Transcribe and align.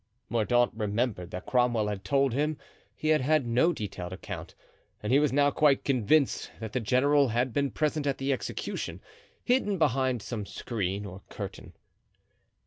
Mordaunt 0.29 0.71
remembered 0.73 1.29
that 1.29 1.45
Cromwell 1.45 1.87
had 1.87 2.03
told 2.03 2.33
him 2.33 2.57
he 2.95 3.09
had 3.09 3.21
had 3.21 3.45
no 3.45 3.71
detailed 3.71 4.11
account, 4.11 4.55
and 5.03 5.13
he 5.13 5.19
was 5.19 5.31
now 5.31 5.51
quite 5.51 5.83
convinced 5.85 6.49
that 6.59 6.73
the 6.73 6.79
general 6.79 7.27
had 7.27 7.53
been 7.53 7.69
present 7.69 8.07
at 8.07 8.17
the 8.17 8.33
execution, 8.33 8.99
hidden 9.45 9.77
behind 9.77 10.23
some 10.23 10.43
screen 10.47 11.05
or 11.05 11.21
curtain. 11.29 11.73